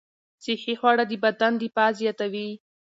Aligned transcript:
صحي 0.43 0.73
خواړه 0.79 1.03
د 1.07 1.13
بدن 1.23 1.53
دفاع 1.63 1.89
زیاتوي. 1.99 2.49